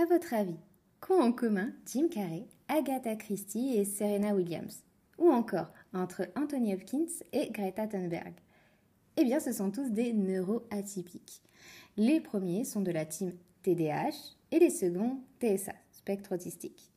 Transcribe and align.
À 0.00 0.06
votre 0.06 0.32
avis, 0.32 0.56
qu'ont 1.00 1.20
en 1.20 1.30
commun 1.30 1.74
Jim 1.84 2.08
Carrey, 2.10 2.46
Agatha 2.68 3.16
Christie 3.16 3.76
et 3.76 3.84
Serena 3.84 4.34
Williams? 4.34 4.82
Ou 5.18 5.28
encore 5.28 5.70
entre 5.92 6.26
Anthony 6.36 6.72
Hopkins 6.72 7.12
et 7.34 7.50
Greta 7.50 7.86
Thunberg? 7.86 8.32
Eh 9.18 9.24
bien, 9.24 9.40
ce 9.40 9.52
sont 9.52 9.70
tous 9.70 9.90
des 9.90 10.14
neuroatypiques. 10.14 11.42
Les 11.98 12.18
premiers 12.18 12.64
sont 12.64 12.80
de 12.80 12.90
la 12.90 13.04
team 13.04 13.34
TDAH 13.62 14.36
et 14.52 14.58
les 14.58 14.70
seconds 14.70 15.20
TSA, 15.38 15.74
spectre 15.92 16.34
autistique. 16.34 16.90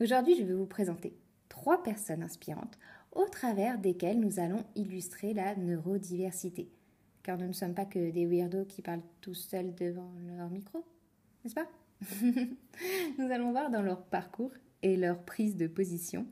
Aujourd'hui, 0.00 0.36
je 0.36 0.44
vais 0.44 0.54
vous 0.54 0.66
présenter 0.66 1.18
trois 1.48 1.82
personnes 1.82 2.22
inspirantes 2.22 2.78
au 3.10 3.24
travers 3.24 3.80
desquelles 3.80 4.20
nous 4.20 4.38
allons 4.38 4.62
illustrer 4.76 5.34
la 5.34 5.56
neurodiversité. 5.56 6.70
Car 7.24 7.36
nous 7.36 7.48
ne 7.48 7.52
sommes 7.52 7.74
pas 7.74 7.84
que 7.84 8.12
des 8.12 8.26
weirdos 8.26 8.66
qui 8.66 8.80
parlent 8.80 9.02
tout 9.22 9.34
seuls 9.34 9.74
devant 9.74 10.12
leur 10.36 10.50
micro, 10.50 10.84
n'est-ce 11.42 11.56
pas? 11.56 11.66
Nous 13.18 13.30
allons 13.30 13.52
voir 13.52 13.70
dans 13.70 13.82
leur 13.82 14.02
parcours 14.02 14.52
et 14.82 14.96
leur 14.96 15.22
prise 15.24 15.56
de 15.56 15.66
position 15.66 16.26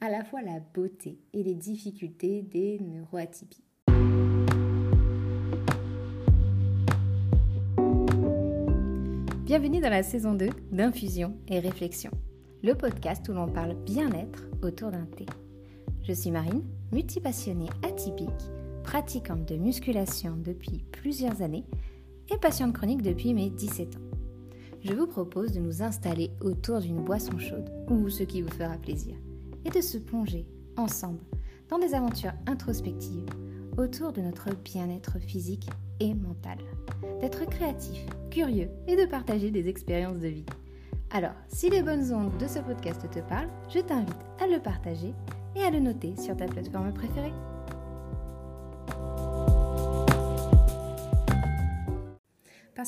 à 0.00 0.10
la 0.10 0.24
fois 0.24 0.42
la 0.42 0.60
beauté 0.60 1.18
et 1.32 1.42
les 1.42 1.54
difficultés 1.54 2.42
des 2.42 2.78
neuroatypies. 2.78 3.64
Bienvenue 9.44 9.80
dans 9.80 9.90
la 9.90 10.02
saison 10.02 10.34
2 10.34 10.50
d'Infusion 10.72 11.36
et 11.48 11.58
Réflexion, 11.58 12.10
le 12.62 12.74
podcast 12.74 13.26
où 13.28 13.32
l'on 13.32 13.48
parle 13.48 13.74
bien-être 13.82 14.46
autour 14.62 14.90
d'un 14.90 15.06
thé. 15.06 15.26
Je 16.02 16.12
suis 16.12 16.30
Marine, 16.30 16.64
multipassionnée 16.92 17.70
atypique, 17.82 18.28
pratiquante 18.84 19.48
de 19.48 19.56
musculation 19.56 20.36
depuis 20.36 20.84
plusieurs 20.92 21.42
années 21.42 21.64
et 22.30 22.38
patiente 22.38 22.74
chronique 22.74 23.02
depuis 23.02 23.32
mes 23.32 23.48
17 23.50 23.96
ans. 23.96 24.07
Je 24.80 24.94
vous 24.94 25.06
propose 25.06 25.52
de 25.52 25.60
nous 25.60 25.82
installer 25.82 26.30
autour 26.40 26.80
d'une 26.80 27.02
boisson 27.02 27.38
chaude 27.38 27.70
ou 27.90 28.08
ce 28.08 28.22
qui 28.22 28.42
vous 28.42 28.50
fera 28.50 28.76
plaisir 28.76 29.16
et 29.64 29.70
de 29.70 29.80
se 29.80 29.98
plonger 29.98 30.46
ensemble 30.76 31.20
dans 31.68 31.78
des 31.78 31.94
aventures 31.94 32.32
introspectives 32.46 33.28
autour 33.76 34.12
de 34.12 34.20
notre 34.20 34.54
bien-être 34.54 35.18
physique 35.18 35.68
et 36.00 36.14
mental, 36.14 36.58
d'être 37.20 37.44
créatif, 37.46 38.06
curieux 38.30 38.70
et 38.86 38.96
de 38.96 39.06
partager 39.06 39.50
des 39.50 39.68
expériences 39.68 40.20
de 40.20 40.28
vie. 40.28 40.46
Alors, 41.10 41.34
si 41.48 41.70
les 41.70 41.82
bonnes 41.82 42.12
ondes 42.12 42.36
de 42.38 42.46
ce 42.46 42.58
podcast 42.60 43.08
te 43.10 43.20
parlent, 43.20 43.50
je 43.68 43.80
t'invite 43.80 44.14
à 44.40 44.46
le 44.46 44.60
partager 44.60 45.12
et 45.56 45.62
à 45.62 45.70
le 45.70 45.80
noter 45.80 46.14
sur 46.16 46.36
ta 46.36 46.46
plateforme 46.46 46.92
préférée. 46.92 47.32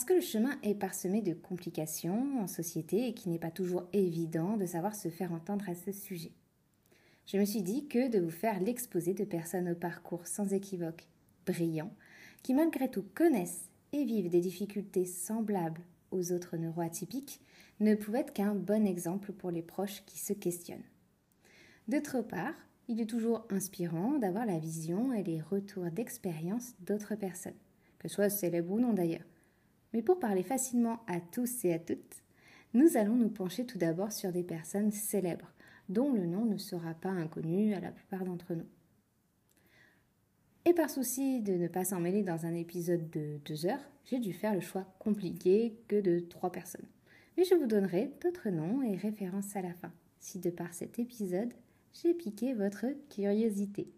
Parce 0.01 0.09
que 0.09 0.15
le 0.15 0.23
chemin 0.23 0.59
est 0.62 0.77
parsemé 0.77 1.20
de 1.20 1.34
complications 1.34 2.41
en 2.41 2.47
société 2.47 3.06
et 3.06 3.12
qu'il 3.12 3.33
n'est 3.33 3.39
pas 3.39 3.51
toujours 3.51 3.87
évident 3.93 4.57
de 4.57 4.65
savoir 4.65 4.95
se 4.95 5.11
faire 5.11 5.31
entendre 5.31 5.69
à 5.69 5.75
ce 5.75 5.92
sujet. 5.92 6.33
Je 7.27 7.37
me 7.37 7.45
suis 7.45 7.61
dit 7.61 7.87
que 7.87 8.09
de 8.09 8.19
vous 8.19 8.31
faire 8.31 8.61
l'exposé 8.61 9.12
de 9.12 9.25
personnes 9.25 9.69
au 9.69 9.75
parcours 9.75 10.27
sans 10.27 10.55
équivoque, 10.55 11.07
brillants, 11.45 11.92
qui 12.42 12.55
malgré 12.55 12.91
tout 12.91 13.05
connaissent 13.15 13.69
et 13.92 14.07
vivent 14.07 14.31
des 14.31 14.41
difficultés 14.41 15.05
semblables 15.05 15.83
aux 16.12 16.33
autres 16.33 16.57
neuroatypiques, 16.57 17.42
ne 17.81 17.95
pouvait 17.95 18.20
être 18.20 18.33
qu'un 18.33 18.55
bon 18.55 18.87
exemple 18.87 19.35
pour 19.35 19.51
les 19.51 19.61
proches 19.61 20.03
qui 20.07 20.19
se 20.19 20.33
questionnent. 20.33 20.89
D'autre 21.89 22.23
part, 22.23 22.55
il 22.89 23.03
est 23.03 23.11
toujours 23.11 23.47
inspirant 23.51 24.17
d'avoir 24.17 24.47
la 24.47 24.59
vision 24.59 25.12
et 25.12 25.23
les 25.23 25.42
retours 25.42 25.91
d'expérience 25.91 26.73
d'autres 26.81 27.17
personnes, 27.17 27.53
que 27.98 28.09
ce 28.09 28.14
soit 28.14 28.31
célèbres 28.31 28.73
ou 28.73 28.81
non 28.81 28.95
d'ailleurs. 28.95 29.27
Mais 29.92 30.02
pour 30.02 30.19
parler 30.19 30.42
facilement 30.42 31.00
à 31.06 31.20
tous 31.20 31.64
et 31.64 31.74
à 31.74 31.78
toutes, 31.78 32.22
nous 32.74 32.96
allons 32.96 33.16
nous 33.16 33.30
pencher 33.30 33.66
tout 33.66 33.78
d'abord 33.78 34.12
sur 34.12 34.33
des 34.33 34.44
personnes 34.44 34.92
célèbres, 34.92 35.52
dont 35.88 36.12
le 36.12 36.27
nom 36.27 36.44
ne 36.44 36.58
sera 36.58 36.94
pas 36.94 37.10
inconnu 37.10 37.74
à 37.74 37.80
la 37.80 37.91
plupart 37.91 38.24
d'entre 38.24 38.55
nous. 38.55 38.66
Et 40.64 40.74
par 40.74 40.90
souci 40.90 41.40
de 41.40 41.55
ne 41.55 41.68
pas 41.68 41.84
s'en 41.84 42.00
mêler 42.00 42.23
dans 42.23 42.46
un 42.46 42.55
épisode 42.55 43.11
de 43.11 43.40
deux 43.45 43.67
heures, 43.67 43.90
j'ai 44.05 44.18
dû 44.18 44.33
faire 44.33 44.55
le 44.55 44.61
choix 44.61 44.86
compliqué 44.98 45.74
que 45.89 46.00
de 46.00 46.20
trois 46.20 46.52
personnes. 46.52 46.86
Mais 47.36 47.45
je 47.45 47.55
vous 47.55 47.67
donnerai 47.67 48.12
d'autres 48.23 48.50
noms 48.50 48.83
et 48.83 48.96
références 48.96 49.56
à 49.56 49.62
la 49.62 49.73
fin, 49.74 49.92
si 50.20 50.39
de 50.39 50.50
par 50.50 50.73
cet 50.74 50.98
épisode, 50.98 51.52
j'ai 51.95 52.14
piqué 52.14 52.55
votre 52.55 52.86
curiosité. 53.08 53.90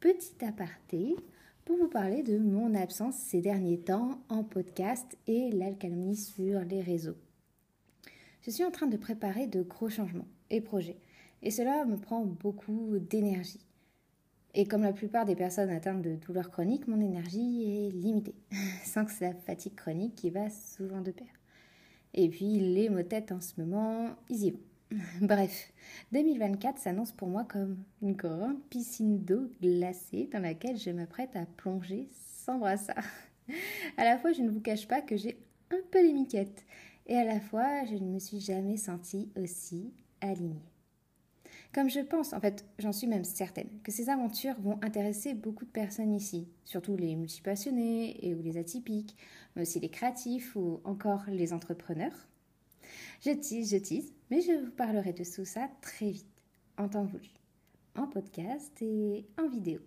Petit 0.00 0.44
aparté 0.44 1.14
pour 1.64 1.76
vous 1.76 1.88
parler 1.88 2.22
de 2.22 2.38
mon 2.38 2.74
absence 2.74 3.16
ces 3.16 3.40
derniers 3.40 3.78
temps 3.78 4.20
en 4.28 4.42
podcast 4.42 5.16
et 5.26 5.50
l'alcalmie 5.52 6.16
sur 6.16 6.60
les 6.60 6.80
réseaux. 6.80 7.16
Je 8.42 8.50
suis 8.50 8.64
en 8.64 8.70
train 8.70 8.88
de 8.88 8.96
préparer 8.96 9.46
de 9.46 9.62
gros 9.62 9.88
changements 9.88 10.26
et 10.50 10.60
projets, 10.60 10.98
et 11.42 11.50
cela 11.50 11.84
me 11.84 11.96
prend 11.96 12.24
beaucoup 12.24 12.98
d'énergie. 12.98 13.64
Et 14.54 14.66
comme 14.66 14.82
la 14.82 14.92
plupart 14.92 15.24
des 15.24 15.36
personnes 15.36 15.70
atteintes 15.70 16.02
de 16.02 16.16
douleurs 16.16 16.50
chroniques, 16.50 16.88
mon 16.88 17.00
énergie 17.00 17.86
est 17.86 17.90
limitée, 17.90 18.34
sans 18.84 19.04
que 19.04 19.12
la 19.20 19.32
fatigue 19.32 19.76
chronique 19.76 20.14
qui 20.16 20.30
va 20.30 20.50
souvent 20.50 21.00
de 21.00 21.12
pair. 21.12 21.28
Et 22.12 22.28
puis 22.28 22.58
les 22.58 22.90
maux 22.90 23.02
tête 23.02 23.32
en 23.32 23.40
ce 23.40 23.60
moment, 23.60 24.10
ils 24.28 24.44
y 24.44 24.50
vont. 24.50 24.60
Bref, 25.20 25.72
2024 26.12 26.78
s'annonce 26.78 27.12
pour 27.12 27.28
moi 27.28 27.44
comme 27.44 27.82
une 28.02 28.14
grande 28.14 28.62
piscine 28.68 29.24
d'eau 29.24 29.50
glacée 29.60 30.28
dans 30.32 30.40
laquelle 30.40 30.76
je 30.76 30.90
m'apprête 30.90 31.34
à 31.36 31.46
plonger 31.46 32.08
sans 32.44 32.58
brassard. 32.58 33.04
À 33.96 34.04
la 34.04 34.18
fois, 34.18 34.32
je 34.32 34.42
ne 34.42 34.50
vous 34.50 34.60
cache 34.60 34.86
pas 34.86 35.02
que 35.02 35.16
j'ai 35.16 35.36
un 35.70 35.80
peu 35.90 36.02
les 36.02 36.12
miquettes, 36.12 36.64
et 37.06 37.16
à 37.16 37.24
la 37.24 37.40
fois, 37.40 37.84
je 37.86 37.94
ne 37.94 38.08
me 38.08 38.18
suis 38.18 38.40
jamais 38.40 38.76
sentie 38.76 39.30
aussi 39.36 39.92
alignée. 40.20 40.62
Comme 41.74 41.90
je 41.90 42.00
pense, 42.00 42.32
en 42.32 42.40
fait, 42.40 42.64
j'en 42.78 42.92
suis 42.92 43.06
même 43.06 43.24
certaine, 43.24 43.80
que 43.82 43.90
ces 43.90 44.10
aventures 44.10 44.60
vont 44.60 44.78
intéresser 44.82 45.34
beaucoup 45.34 45.64
de 45.64 45.70
personnes 45.70 46.14
ici, 46.14 46.46
surtout 46.64 46.96
les 46.96 47.16
multipassionnés 47.16 48.24
et 48.26 48.34
ou 48.34 48.42
les 48.42 48.58
atypiques, 48.58 49.16
mais 49.56 49.62
aussi 49.62 49.80
les 49.80 49.90
créatifs 49.90 50.54
ou 50.54 50.80
encore 50.84 51.24
les 51.28 51.52
entrepreneurs. 51.52 52.28
Je 53.24 53.30
tease, 53.30 53.70
je 53.70 53.76
tease, 53.76 54.12
mais 54.32 54.40
je 54.40 54.50
vous 54.50 54.72
parlerai 54.72 55.12
de 55.12 55.22
tout 55.22 55.44
ça 55.44 55.68
très 55.80 56.10
vite, 56.10 56.42
en 56.76 56.88
temps 56.88 57.04
voulu, 57.04 57.30
en 57.94 58.08
podcast 58.08 58.82
et 58.82 59.24
en 59.38 59.48
vidéo. 59.48 59.78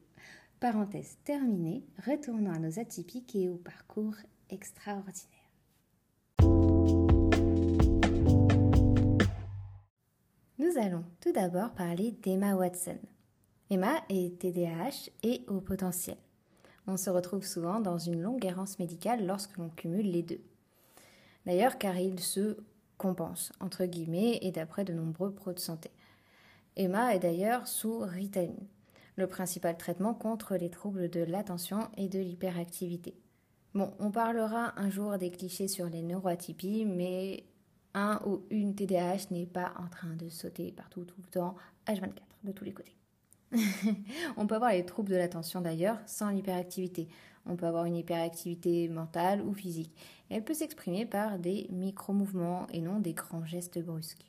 Parenthèse 0.61 1.17
terminée, 1.25 1.83
retournons 2.07 2.53
à 2.53 2.59
nos 2.59 2.79
atypiques 2.79 3.35
et 3.35 3.49
au 3.49 3.57
parcours 3.57 4.15
extraordinaire. 4.49 5.51
Nous 10.57 10.77
allons 10.77 11.03
tout 11.19 11.33
d'abord 11.33 11.71
parler 11.71 12.11
d'Emma 12.23 12.55
Watson. 12.55 12.99
Emma 13.69 14.01
est 14.07 14.39
TDAH 14.39 15.09
et 15.23 15.41
au 15.49 15.59
potentiel. 15.59 16.15
On 16.87 16.95
se 16.95 17.09
retrouve 17.09 17.45
souvent 17.45 17.81
dans 17.81 17.97
une 17.97 18.21
longue 18.21 18.45
errance 18.45 18.79
médicale 18.79 19.27
lorsque 19.27 19.57
l'on 19.57 19.67
cumule 19.67 20.09
les 20.09 20.23
deux. 20.23 20.41
D'ailleurs, 21.45 21.77
car 21.77 21.97
il 21.97 22.21
se 22.21 22.55
compense, 22.97 23.51
entre 23.59 23.85
guillemets, 23.85 24.39
et 24.41 24.51
d'après 24.51 24.85
de 24.85 24.93
nombreux 24.93 25.33
pros 25.33 25.53
de 25.53 25.59
santé. 25.59 25.91
Emma 26.75 27.15
est 27.15 27.19
d'ailleurs 27.19 27.67
sous 27.67 27.99
Ritaline, 27.99 28.67
le 29.15 29.27
principal 29.27 29.77
traitement 29.77 30.13
contre 30.13 30.55
les 30.55 30.69
troubles 30.69 31.09
de 31.09 31.21
l'attention 31.21 31.89
et 31.97 32.09
de 32.09 32.19
l'hyperactivité. 32.19 33.15
Bon, 33.73 33.93
on 33.99 34.11
parlera 34.11 34.79
un 34.79 34.89
jour 34.89 35.17
des 35.17 35.31
clichés 35.31 35.67
sur 35.67 35.87
les 35.87 36.01
neuroatypies, 36.01 36.85
mais 36.85 37.45
un 37.93 38.21
ou 38.25 38.45
une 38.49 38.75
TDAH 38.75 39.31
n'est 39.31 39.45
pas 39.45 39.73
en 39.77 39.87
train 39.87 40.15
de 40.15 40.29
sauter 40.29 40.71
partout 40.71 41.05
tout 41.05 41.21
le 41.21 41.29
temps, 41.29 41.55
H24, 41.87 42.11
de 42.43 42.51
tous 42.51 42.65
les 42.65 42.73
côtés. 42.73 42.95
on 44.37 44.47
peut 44.47 44.55
avoir 44.55 44.71
les 44.71 44.85
troubles 44.85 45.11
de 45.11 45.15
l'attention 45.15 45.61
d'ailleurs 45.61 45.99
sans 46.05 46.29
l'hyperactivité. 46.29 47.07
On 47.45 47.55
peut 47.55 47.67
avoir 47.67 47.85
une 47.85 47.95
hyperactivité 47.95 48.89
mentale 48.89 49.41
ou 49.41 49.53
physique. 49.53 49.95
elle 50.29 50.43
peut 50.43 50.53
s'exprimer 50.53 51.05
par 51.05 51.37
des 51.37 51.67
micro-mouvements 51.71 52.67
et 52.73 52.81
non 52.81 52.99
des 52.99 53.13
grands 53.13 53.45
gestes 53.45 53.79
brusques. 53.79 54.25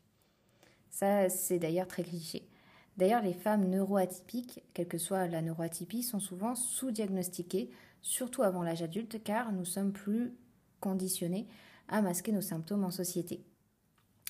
Ça, 0.90 1.28
c'est 1.28 1.58
d'ailleurs 1.58 1.88
très 1.88 2.02
cliché. 2.02 2.48
D'ailleurs, 2.96 3.22
les 3.22 3.34
femmes 3.34 3.68
neuroatypiques, 3.68 4.62
quelle 4.72 4.88
que 4.88 4.98
soit 4.98 5.26
la 5.26 5.42
neuroatypie, 5.42 6.02
sont 6.02 6.20
souvent 6.20 6.54
sous-diagnostiquées, 6.54 7.70
surtout 8.00 8.42
avant 8.42 8.62
l'âge 8.62 8.82
adulte, 8.82 9.22
car 9.22 9.52
nous 9.52 9.66
sommes 9.66 9.92
plus 9.92 10.32
conditionnés 10.80 11.46
à 11.88 12.00
masquer 12.00 12.32
nos 12.32 12.40
symptômes 12.40 12.84
en 12.84 12.90
société. 12.90 13.44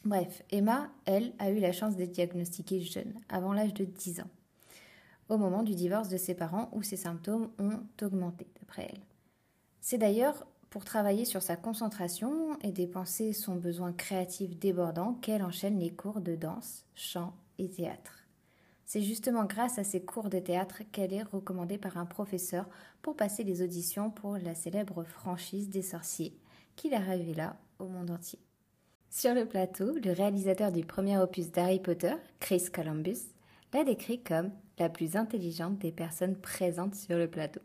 Bref, 0.04 0.42
Emma, 0.50 0.90
elle, 1.04 1.32
a 1.38 1.50
eu 1.50 1.58
la 1.58 1.72
chance 1.72 1.96
d'être 1.96 2.12
diagnostiquée 2.12 2.80
jeune, 2.80 3.14
avant 3.28 3.52
l'âge 3.52 3.74
de 3.74 3.84
10 3.84 4.20
ans, 4.20 4.30
au 5.28 5.36
moment 5.36 5.62
du 5.62 5.74
divorce 5.74 6.08
de 6.08 6.16
ses 6.16 6.34
parents 6.34 6.68
où 6.72 6.82
ses 6.82 6.96
symptômes 6.96 7.50
ont 7.58 7.80
augmenté, 8.02 8.46
d'après 8.58 8.88
elle. 8.90 9.02
C'est 9.80 9.98
d'ailleurs 9.98 10.46
pour 10.70 10.84
travailler 10.84 11.24
sur 11.24 11.42
sa 11.42 11.56
concentration 11.56 12.58
et 12.62 12.72
dépenser 12.72 13.32
son 13.32 13.56
besoin 13.56 13.92
créatif 13.92 14.58
débordant 14.58 15.14
qu'elle 15.14 15.42
enchaîne 15.42 15.78
les 15.78 15.90
cours 15.90 16.20
de 16.20 16.34
danse, 16.34 16.84
chant 16.94 17.34
et 17.58 17.70
théâtre. 17.70 18.26
C'est 18.84 19.02
justement 19.02 19.44
grâce 19.44 19.78
à 19.78 19.84
ces 19.84 20.04
cours 20.04 20.28
de 20.30 20.38
théâtre 20.38 20.82
qu'elle 20.92 21.12
est 21.12 21.22
recommandée 21.22 21.78
par 21.78 21.96
un 21.96 22.06
professeur 22.06 22.68
pour 23.02 23.16
passer 23.16 23.42
les 23.42 23.62
auditions 23.62 24.10
pour 24.10 24.38
la 24.38 24.54
célèbre 24.54 25.02
franchise 25.02 25.68
des 25.68 25.82
sorciers, 25.82 26.38
qui 26.76 26.90
la 26.90 27.00
révéla 27.00 27.56
au 27.78 27.86
monde 27.86 28.10
entier. 28.10 28.38
Sur 29.10 29.34
le 29.34 29.46
plateau, 29.46 29.94
le 30.04 30.12
réalisateur 30.12 30.72
du 30.72 30.84
premier 30.84 31.18
opus 31.18 31.50
d'Harry 31.50 31.80
Potter, 31.80 32.14
Chris 32.38 32.66
Columbus, 32.72 33.32
l'a 33.72 33.82
décrit 33.82 34.22
comme 34.22 34.50
la 34.78 34.88
plus 34.88 35.16
intelligente 35.16 35.78
des 35.78 35.92
personnes 35.92 36.36
présentes 36.36 36.94
sur 36.94 37.16
le 37.16 37.28
plateau. 37.28 37.60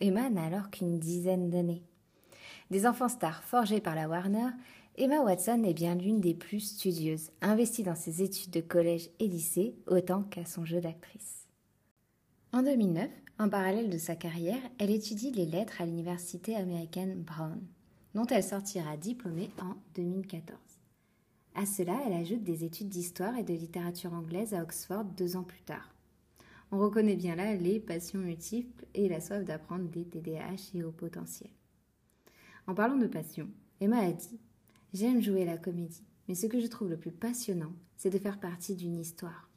Emma 0.00 0.28
n'a 0.30 0.44
alors 0.44 0.70
qu'une 0.70 0.98
dizaine 0.98 1.50
d'années. 1.50 1.82
Des 2.70 2.86
enfants 2.86 3.08
stars 3.08 3.42
forgés 3.44 3.80
par 3.80 3.94
la 3.94 4.08
Warner, 4.08 4.50
Emma 4.96 5.20
Watson 5.20 5.62
est 5.64 5.74
bien 5.74 5.94
l'une 5.94 6.20
des 6.20 6.34
plus 6.34 6.60
studieuses, 6.60 7.30
investie 7.40 7.82
dans 7.82 7.94
ses 7.94 8.22
études 8.22 8.50
de 8.50 8.60
collège 8.60 9.08
et 9.20 9.28
lycée 9.28 9.74
autant 9.86 10.22
qu'à 10.22 10.44
son 10.44 10.64
jeu 10.64 10.80
d'actrice. 10.80 11.46
En 12.52 12.62
2009, 12.62 13.08
en 13.38 13.48
parallèle 13.48 13.88
de 13.88 13.96
sa 13.96 14.16
carrière, 14.16 14.60
elle 14.78 14.90
étudie 14.90 15.30
les 15.30 15.46
lettres 15.46 15.80
à 15.80 15.86
l'université 15.86 16.54
américaine 16.54 17.22
Brown, 17.22 17.60
dont 18.14 18.26
elle 18.26 18.44
sortira 18.44 18.98
diplômée 18.98 19.50
en 19.62 19.74
2014. 19.94 20.58
À 21.54 21.64
cela, 21.64 21.98
elle 22.06 22.12
ajoute 22.12 22.42
des 22.42 22.64
études 22.64 22.90
d'histoire 22.90 23.36
et 23.38 23.42
de 23.44 23.54
littérature 23.54 24.12
anglaise 24.12 24.52
à 24.52 24.62
Oxford 24.62 25.04
deux 25.04 25.36
ans 25.36 25.42
plus 25.42 25.62
tard. 25.62 25.94
On 26.74 26.78
reconnaît 26.78 27.16
bien 27.16 27.36
là 27.36 27.54
les 27.54 27.80
passions 27.80 28.18
multiples 28.18 28.86
et 28.94 29.06
la 29.06 29.20
soif 29.20 29.44
d'apprendre 29.44 29.90
des 29.90 30.06
TDAH 30.06 30.70
et 30.74 30.82
au 30.82 30.90
potentiel. 30.90 31.50
En 32.66 32.74
parlant 32.74 32.96
de 32.96 33.06
passion, 33.06 33.50
Emma 33.78 33.98
a 33.98 34.10
dit 34.10 34.40
J'aime 34.94 35.20
jouer 35.20 35.44
la 35.44 35.58
comédie, 35.58 36.06
mais 36.26 36.34
ce 36.34 36.46
que 36.46 36.60
je 36.60 36.66
trouve 36.68 36.88
le 36.88 36.96
plus 36.96 37.12
passionnant, 37.12 37.74
c'est 37.98 38.08
de 38.08 38.18
faire 38.18 38.40
partie 38.40 38.74
d'une 38.74 38.98
histoire, 38.98 39.50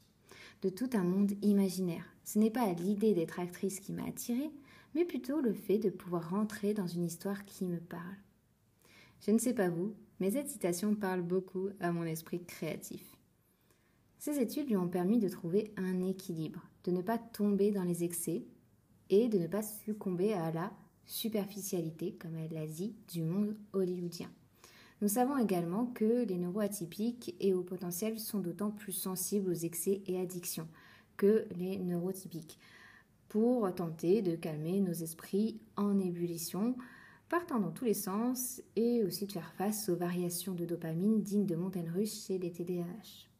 de 0.62 0.67
tout 0.67 0.89
un 0.91 1.06
monde 1.06 1.31
imaginaire. 1.41 2.03
Ce 2.25 2.38
n'est 2.38 2.51
pas 2.51 2.73
l'idée 2.73 3.13
d'être 3.13 3.39
actrice 3.39 3.79
qui 3.79 3.94
m'a 3.94 4.06
attirée, 4.06 4.51
mais 4.94 5.06
plutôt 5.06 5.39
le 5.39 5.53
fait 5.53 5.77
de 5.77 5.89
pouvoir 5.89 6.31
rentrer 6.31 6.73
dans 6.73 6.88
une 6.88 7.06
histoire 7.06 7.45
qui 7.45 7.63
me 7.63 7.79
parle. 7.79 8.18
Je 9.21 9.31
ne 9.31 9.39
sais 9.39 9.53
pas 9.53 9.69
vous, 9.69 9.95
mais 10.19 10.31
cette 10.31 10.50
citation 10.50 10.94
parle 10.95 11.21
beaucoup 11.21 11.69
à 11.79 11.94
mon 11.94 12.03
esprit 12.03 12.44
créatif. 12.44 13.15
Ces 14.18 14.38
études 14.39 14.68
lui 14.68 14.75
ont 14.75 14.89
permis 14.89 15.19
de 15.19 15.29
trouver 15.29 15.71
un 15.77 16.01
équilibre, 16.01 16.61
de 16.85 16.91
ne 16.91 17.01
pas 17.01 17.17
tomber 17.17 17.71
dans 17.71 17.83
les 17.83 18.03
excès 18.03 18.45
et 19.09 19.27
de 19.27 19.37
ne 19.37 19.47
pas 19.47 19.63
succomber 19.63 20.33
à 20.33 20.51
la 20.51 20.71
superficialité, 21.05 22.13
comme 22.19 22.37
elle 22.37 22.53
l'a 22.53 22.67
dit, 22.67 22.95
du 23.11 23.21
monde 23.21 23.55
hollywoodien. 23.73 24.29
Nous 25.01 25.09
savons 25.09 25.37
également 25.37 25.87
que 25.87 26.23
les 26.25 26.37
neuroatypiques 26.37 27.35
et 27.39 27.53
au 27.53 27.63
potentiel 27.63 28.17
sont 28.19 28.39
d'autant 28.39 28.71
plus 28.71 28.93
sensibles 28.93 29.51
aux 29.51 29.53
excès 29.53 30.01
et 30.07 30.19
addictions 30.19 30.67
que 31.17 31.45
les 31.57 31.77
neurotypiques, 31.77 32.57
pour 33.29 33.73
tenter 33.73 34.21
de 34.21 34.35
calmer 34.35 34.79
nos 34.79 34.93
esprits 34.93 35.59
en 35.75 35.99
ébullition, 35.99 36.75
partant 37.29 37.59
dans 37.59 37.71
tous 37.71 37.85
les 37.85 37.93
sens 37.93 38.61
et 38.75 39.03
aussi 39.03 39.25
de 39.25 39.31
faire 39.31 39.53
face 39.53 39.89
aux 39.89 39.95
variations 39.95 40.53
de 40.53 40.65
dopamine 40.65 41.21
dignes 41.21 41.45
de 41.45 41.55
montagnes 41.55 41.91
russes 41.91 42.25
chez 42.27 42.37
les 42.37 42.51
TDAH. 42.51 43.34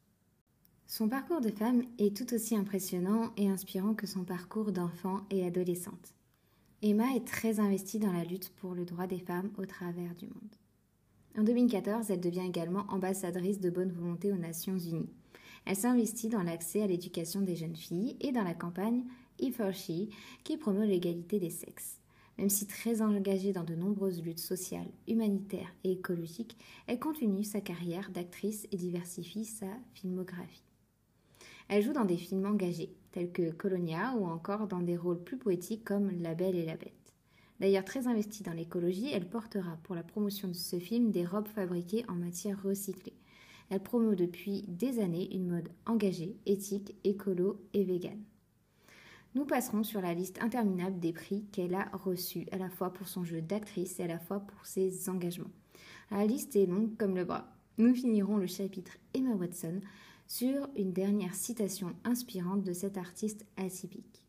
Son 0.88 1.10
parcours 1.10 1.42
de 1.42 1.50
femme 1.50 1.84
est 1.98 2.16
tout 2.16 2.34
aussi 2.34 2.56
impressionnant 2.56 3.32
et 3.38 3.50
inspirant 3.50 3.96
que 3.96 4.06
son 4.06 4.24
parcours 4.24 4.72
d'enfant 4.72 5.22
et 5.32 5.46
adolescente. 5.46 6.14
Emma 6.84 7.16
est 7.16 7.26
très 7.26 7.60
investie 7.60 7.98
dans 7.98 8.12
la 8.12 8.24
lutte 8.24 8.52
pour 8.58 8.76
le 8.76 8.86
droit 8.86 9.08
des 9.08 9.20
femmes 9.20 9.50
au 9.58 9.66
travers 9.66 10.14
du 10.14 10.28
monde. 10.28 10.56
En 11.38 11.44
2014, 11.44 12.12
elle 12.12 12.22
devient 12.22 12.46
également 12.46 12.86
ambassadrice 12.90 13.60
de 13.60 13.72
bonne 13.72 13.92
volonté 13.92 14.32
aux 14.32 14.38
Nations 14.38 14.78
Unies. 14.78 15.10
Elle 15.66 15.76
s'investit 15.76 16.30
dans 16.30 16.44
l'accès 16.44 16.84
à 16.84 16.88
l'éducation 16.88 17.42
des 17.42 17.56
jeunes 17.56 17.76
filles 17.76 18.16
et 18.22 18.32
dans 18.32 18.44
la 18.44 18.54
campagne 18.54 19.04
E4She 19.42 20.10
qui 20.44 20.58
promeut 20.58 20.86
l'égalité 20.86 21.40
des 21.40 21.50
sexes. 21.50 22.00
Même 22.38 22.50
si 22.50 22.68
très 22.68 23.02
engagée 23.02 23.54
dans 23.54 23.64
de 23.64 23.76
nombreuses 23.76 24.22
luttes 24.22 24.40
sociales, 24.40 24.92
humanitaires 25.08 25.74
et 25.84 25.94
écologiques, 25.94 26.58
elle 26.86 27.00
continue 27.00 27.44
sa 27.44 27.62
carrière 27.62 28.12
d'actrice 28.12 28.68
et 28.72 28.78
diversifie 28.78 29.46
sa 29.46 29.68
filmographie. 29.94 30.65
Elle 31.68 31.82
joue 31.82 31.94
dans 31.94 32.06
des 32.06 32.18
films 32.18 32.46
engagés, 32.46 32.96
tels 33.12 33.32
que 33.32 33.52
Colonia, 33.52 34.14
ou 34.18 34.26
encore 34.26 34.68
dans 34.68 34.82
des 34.82 34.98
rôles 34.98 35.24
plus 35.24 35.38
poétiques 35.38 35.84
comme 35.84 36.12
La 36.22 36.36
Belle 36.36 36.56
et 36.56 36.66
la 36.66 36.78
Bête. 36.78 37.14
D'ailleurs 37.60 37.86
très 37.86 38.08
investie 38.08 38.44
dans 38.44 38.54
l'écologie, 38.54 39.12
elle 39.12 39.30
portera 39.30 39.78
pour 39.84 39.96
la 39.96 40.04
promotion 40.04 40.48
de 40.48 40.54
ce 40.54 40.78
film 40.78 41.12
des 41.12 41.26
robes 41.26 41.48
fabriquées 41.48 42.06
en 42.08 42.16
matière 42.16 42.62
recyclée. 42.62 43.16
Elle 43.70 43.82
promeut 43.82 44.16
depuis 44.16 44.64
des 44.68 45.00
années 45.00 45.34
une 45.34 45.48
mode 45.48 45.70
engagée, 45.86 46.38
éthique, 46.46 46.96
écolo 47.04 47.60
et 47.74 47.84
végane. 47.84 48.24
Nous 49.34 49.46
passerons 49.46 49.84
sur 49.84 50.02
la 50.02 50.14
liste 50.14 50.42
interminable 50.42 51.00
des 51.00 51.14
prix 51.14 51.46
qu'elle 51.52 51.76
a 51.76 51.90
reçus, 51.94 52.46
à 52.52 52.58
la 52.58 52.70
fois 52.70 52.94
pour 52.94 53.08
son 53.08 53.24
jeu 53.24 53.42
d'actrice 53.42 54.00
et 54.00 54.04
à 54.04 54.08
la 54.08 54.20
fois 54.20 54.40
pour 54.40 54.66
ses 54.66 55.10
engagements. 55.10 55.52
La 56.12 56.26
liste 56.26 56.56
est 56.56 56.68
longue 56.68 56.96
comme 56.98 57.16
le 57.16 57.26
bras. 57.26 57.52
Nous 57.78 57.94
finirons 57.96 58.38
le 58.38 58.48
chapitre 58.48 58.94
Emma 59.14 59.32
Watson 59.32 59.82
sur 60.28 60.70
une 60.76 60.94
dernière 60.94 61.36
citation 61.36 61.94
inspirante 62.04 62.64
de 62.64 62.74
cet 62.74 62.98
artiste 62.98 63.46
atypique. 63.58 64.24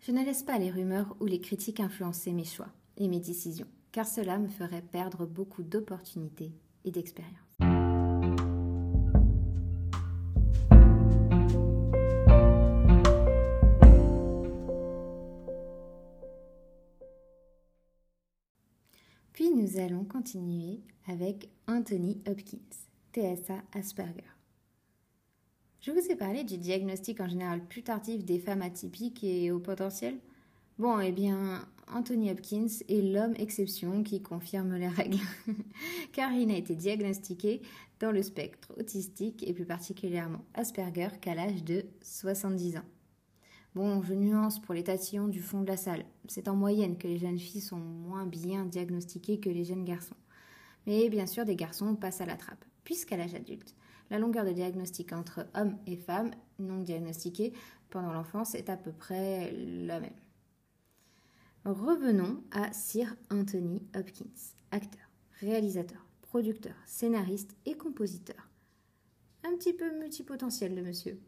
Je 0.00 0.12
ne 0.12 0.24
laisse 0.24 0.42
pas 0.42 0.58
les 0.58 0.70
rumeurs 0.70 1.16
ou 1.20 1.26
les 1.26 1.40
critiques 1.40 1.80
influencer 1.80 2.32
mes 2.32 2.44
choix 2.44 2.68
et 2.96 3.08
mes 3.08 3.20
décisions, 3.20 3.68
car 3.92 4.06
cela 4.06 4.38
me 4.38 4.48
ferait 4.48 4.82
perdre 4.82 5.26
beaucoup 5.26 5.62
d'opportunités 5.62 6.52
et 6.84 6.90
d'expérience. 6.90 7.46
nous 19.56 19.80
allons 19.80 20.04
continuer 20.04 20.80
avec 21.08 21.48
Anthony 21.66 22.20
Hopkins, 22.26 22.58
TSA 23.12 23.62
Asperger. 23.72 24.35
Je 25.86 25.92
vous 25.92 26.10
ai 26.10 26.16
parlé 26.16 26.42
du 26.42 26.58
diagnostic 26.58 27.20
en 27.20 27.28
général 27.28 27.64
plus 27.64 27.84
tardif 27.84 28.24
des 28.24 28.40
femmes 28.40 28.62
atypiques 28.62 29.22
et 29.22 29.52
au 29.52 29.60
potentiel? 29.60 30.18
Bon, 30.80 30.98
eh 30.98 31.12
bien, 31.12 31.64
Anthony 31.86 32.32
Hopkins 32.32 32.66
est 32.88 33.02
l'homme 33.02 33.34
exception 33.38 34.02
qui 34.02 34.20
confirme 34.20 34.74
les 34.74 34.88
règles, 34.88 35.20
car 36.12 36.32
il 36.32 36.48
n'a 36.48 36.56
été 36.56 36.74
diagnostiqué 36.74 37.62
dans 38.00 38.10
le 38.10 38.24
spectre 38.24 38.74
autistique 38.76 39.44
et 39.46 39.52
plus 39.52 39.64
particulièrement 39.64 40.44
Asperger 40.54 41.20
qu'à 41.20 41.36
l'âge 41.36 41.62
de 41.62 41.84
70 42.02 42.78
ans. 42.78 42.84
Bon, 43.76 44.02
je 44.02 44.14
nuance 44.14 44.60
pour 44.60 44.74
les 44.74 44.82
tatillons 44.82 45.28
du 45.28 45.40
fond 45.40 45.60
de 45.60 45.68
la 45.68 45.76
salle. 45.76 46.04
C'est 46.26 46.48
en 46.48 46.56
moyenne 46.56 46.98
que 46.98 47.06
les 47.06 47.18
jeunes 47.18 47.38
filles 47.38 47.60
sont 47.60 47.78
moins 47.78 48.26
bien 48.26 48.64
diagnostiquées 48.64 49.38
que 49.38 49.50
les 49.50 49.64
jeunes 49.64 49.84
garçons. 49.84 50.16
Mais 50.88 51.08
bien 51.10 51.28
sûr, 51.28 51.44
des 51.44 51.54
garçons 51.54 51.94
passent 51.94 52.22
à 52.22 52.26
la 52.26 52.34
trappe, 52.34 52.64
puisqu'à 52.82 53.16
l'âge 53.16 53.36
adulte, 53.36 53.76
la 54.10 54.18
longueur 54.18 54.44
de 54.44 54.52
diagnostic 54.52 55.12
entre 55.12 55.46
hommes 55.54 55.76
et 55.86 55.96
femmes 55.96 56.30
non 56.58 56.80
diagnostiqués 56.80 57.52
pendant 57.90 58.12
l'enfance 58.12 58.54
est 58.54 58.70
à 58.70 58.76
peu 58.76 58.92
près 58.92 59.52
la 59.52 60.00
même. 60.00 60.10
Revenons 61.64 62.42
à 62.52 62.72
Sir 62.72 63.16
Anthony 63.30 63.82
Hopkins, 63.96 64.24
acteur, 64.70 65.10
réalisateur, 65.40 66.06
producteur, 66.22 66.74
scénariste 66.86 67.56
et 67.66 67.76
compositeur. 67.76 68.48
Un 69.44 69.56
petit 69.56 69.72
peu 69.72 69.98
multipotentiel 69.98 70.74
le 70.74 70.82
monsieur. 70.82 71.20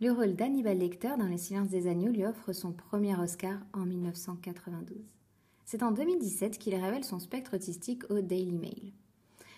Le 0.00 0.12
rôle 0.12 0.34
d'Hannibal 0.34 0.78
Lecter 0.78 1.16
dans 1.18 1.26
Les 1.26 1.38
Silences 1.38 1.70
des 1.70 1.88
Agneaux 1.88 2.12
lui 2.12 2.24
offre 2.24 2.52
son 2.52 2.72
premier 2.72 3.16
Oscar 3.16 3.58
en 3.72 3.86
1992. 3.86 4.98
C'est 5.64 5.82
en 5.82 5.90
2017 5.90 6.58
qu'il 6.58 6.74
révèle 6.74 7.02
son 7.02 7.18
spectre 7.18 7.56
autistique 7.56 8.08
au 8.10 8.20
Daily 8.20 8.52
Mail. 8.52 8.92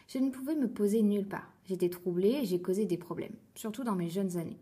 Je 0.06 0.18
ne 0.18 0.30
pouvais 0.30 0.54
me 0.54 0.68
poser 0.68 1.02
nulle 1.02 1.28
part. 1.28 1.52
J'étais 1.68 1.90
troublée 1.90 2.30
et 2.30 2.44
j'ai 2.46 2.62
causé 2.62 2.86
des 2.86 2.96
problèmes, 2.96 3.36
surtout 3.54 3.84
dans 3.84 3.94
mes 3.94 4.08
jeunes 4.08 4.38
années. 4.38 4.58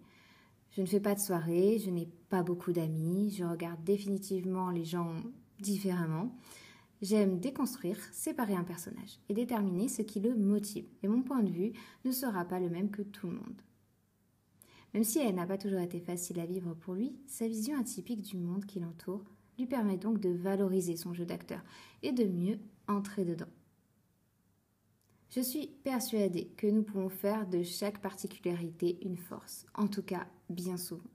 Je 0.72 0.80
ne 0.80 0.86
fais 0.86 0.98
pas 0.98 1.14
de 1.14 1.20
soirée, 1.20 1.78
je 1.78 1.88
n'ai 1.88 2.08
pas 2.28 2.42
beaucoup 2.42 2.72
d'amis, 2.72 3.30
je 3.30 3.44
regarde 3.44 3.82
définitivement 3.84 4.70
les 4.70 4.84
gens 4.84 5.14
différemment. 5.60 6.36
J'aime 7.00 7.38
déconstruire, 7.38 7.96
séparer 8.12 8.54
un 8.54 8.64
personnage 8.64 9.20
et 9.28 9.34
déterminer 9.34 9.86
ce 9.86 10.02
qui 10.02 10.18
le 10.18 10.34
motive. 10.34 10.86
Et 11.04 11.08
mon 11.08 11.22
point 11.22 11.44
de 11.44 11.50
vue 11.50 11.72
ne 12.04 12.10
sera 12.10 12.44
pas 12.44 12.58
le 12.58 12.70
même 12.70 12.90
que 12.90 13.02
tout 13.02 13.28
le 13.28 13.34
monde. 13.34 13.62
Même 14.92 15.04
si 15.04 15.20
elle 15.20 15.36
n'a 15.36 15.46
pas 15.46 15.58
toujours 15.58 15.80
été 15.80 16.00
facile 16.00 16.40
à 16.40 16.46
vivre 16.46 16.74
pour 16.74 16.94
lui, 16.94 17.14
sa 17.28 17.46
vision 17.46 17.78
atypique 17.78 18.22
du 18.22 18.36
monde 18.36 18.66
qui 18.66 18.80
l'entoure 18.80 19.22
lui 19.58 19.66
permet 19.66 19.96
donc 19.96 20.18
de 20.18 20.30
valoriser 20.30 20.96
son 20.96 21.14
jeu 21.14 21.24
d'acteur 21.24 21.62
et 22.02 22.10
de 22.10 22.24
mieux 22.24 22.58
entrer 22.88 23.24
dedans. 23.24 23.46
Je 25.36 25.42
suis 25.42 25.66
persuadée 25.84 26.46
que 26.56 26.66
nous 26.66 26.82
pouvons 26.82 27.10
faire 27.10 27.46
de 27.46 27.62
chaque 27.62 28.00
particularité 28.00 28.96
une 29.02 29.18
force, 29.18 29.66
en 29.74 29.86
tout 29.86 30.02
cas 30.02 30.26
bien 30.48 30.78
souvent. 30.78 31.10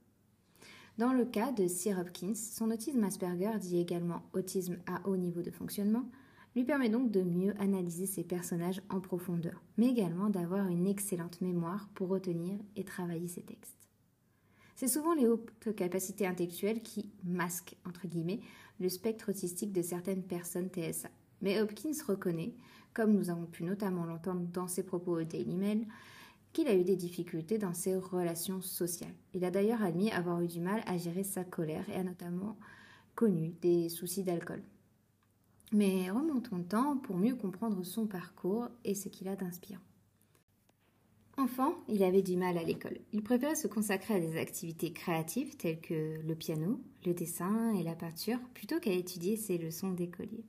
Dans 0.96 1.12
le 1.12 1.24
cas 1.24 1.50
de 1.50 1.66
Sir 1.66 1.98
Hopkins, 1.98 2.36
son 2.36 2.70
autisme 2.70 3.02
Asperger, 3.02 3.58
dit 3.58 3.80
également 3.80 4.22
autisme 4.32 4.78
à 4.86 5.04
haut 5.08 5.16
niveau 5.16 5.42
de 5.42 5.50
fonctionnement, 5.50 6.08
lui 6.54 6.62
permet 6.62 6.88
donc 6.88 7.10
de 7.10 7.22
mieux 7.22 7.52
analyser 7.60 8.06
ses 8.06 8.22
personnages 8.22 8.80
en 8.90 9.00
profondeur, 9.00 9.60
mais 9.76 9.88
également 9.88 10.30
d'avoir 10.30 10.68
une 10.68 10.86
excellente 10.86 11.40
mémoire 11.40 11.88
pour 11.92 12.06
retenir 12.06 12.56
et 12.76 12.84
travailler 12.84 13.26
ses 13.26 13.42
textes. 13.42 13.88
C'est 14.76 14.86
souvent 14.86 15.14
les 15.14 15.26
hautes 15.26 15.74
capacités 15.74 16.28
intellectuelles 16.28 16.82
qui 16.82 17.10
masquent, 17.24 17.76
entre 17.84 18.06
guillemets, 18.06 18.40
le 18.78 18.88
spectre 18.88 19.30
autistique 19.30 19.72
de 19.72 19.82
certaines 19.82 20.22
personnes 20.22 20.70
TSA. 20.70 21.10
Mais 21.40 21.60
Hopkins 21.60 21.90
reconnaît 22.06 22.54
comme 22.94 23.12
nous 23.12 23.30
avons 23.30 23.46
pu 23.46 23.64
notamment 23.64 24.04
l'entendre 24.04 24.46
dans 24.52 24.68
ses 24.68 24.82
propos 24.82 25.20
au 25.20 25.24
Daily 25.24 25.56
Mail, 25.56 25.86
qu'il 26.52 26.68
a 26.68 26.74
eu 26.74 26.84
des 26.84 26.96
difficultés 26.96 27.58
dans 27.58 27.72
ses 27.72 27.96
relations 27.96 28.60
sociales. 28.60 29.14
Il 29.34 29.44
a 29.44 29.50
d'ailleurs 29.50 29.82
admis 29.82 30.10
avoir 30.10 30.40
eu 30.42 30.46
du 30.46 30.60
mal 30.60 30.82
à 30.86 30.98
gérer 30.98 31.24
sa 31.24 31.44
colère 31.44 31.88
et 31.88 31.96
a 31.96 32.02
notamment 32.02 32.56
connu 33.14 33.54
des 33.62 33.88
soucis 33.88 34.22
d'alcool. 34.22 34.62
Mais 35.72 36.10
remontons 36.10 36.58
le 36.58 36.64
temps 36.64 36.98
pour 36.98 37.16
mieux 37.16 37.34
comprendre 37.34 37.82
son 37.82 38.06
parcours 38.06 38.68
et 38.84 38.94
ce 38.94 39.08
qu'il 39.08 39.28
a 39.28 39.36
d'inspirant. 39.36 39.80
Enfant, 41.38 41.74
il 41.88 42.02
avait 42.02 42.20
du 42.20 42.36
mal 42.36 42.58
à 42.58 42.62
l'école. 42.62 42.98
Il 43.12 43.22
préférait 43.22 43.54
se 43.54 43.66
consacrer 43.66 44.14
à 44.14 44.20
des 44.20 44.36
activités 44.38 44.92
créatives 44.92 45.56
telles 45.56 45.80
que 45.80 46.20
le 46.20 46.34
piano, 46.34 46.78
le 47.06 47.14
dessin 47.14 47.72
et 47.74 47.82
la 47.82 47.94
peinture 47.94 48.38
plutôt 48.52 48.78
qu'à 48.80 48.92
étudier 48.92 49.36
ses 49.36 49.56
leçons 49.56 49.92
d'écolier. 49.92 50.44